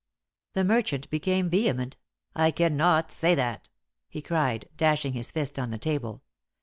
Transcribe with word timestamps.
The 0.53 0.63
merchant 0.63 1.11
became 1.11 1.47
vehement. 1.51 1.95
"I 2.33 2.49
cannot 2.49 3.11
say 3.11 3.35
that!" 3.35 3.69
he 4.09 4.19
cried, 4.23 4.67
dashing 4.75 5.13
his 5.13 5.29
fist 5.29 5.59
on 5.59 5.69
the 5.69 5.77
table. 5.77 6.23